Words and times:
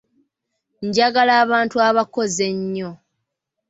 Njagala 0.85 1.33
abantu 1.43 1.77
abakozi 1.89 2.41
ennyo. 2.51 2.91